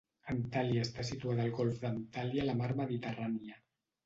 [0.35, 3.63] Antalya està situada al golf d'Antalya a la mar Mediterrània.